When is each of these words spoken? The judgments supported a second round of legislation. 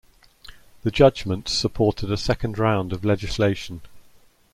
The 0.81 0.89
judgments 0.89 1.51
supported 1.53 2.11
a 2.11 2.17
second 2.17 2.57
round 2.57 2.91
of 2.91 3.05
legislation. 3.05 3.81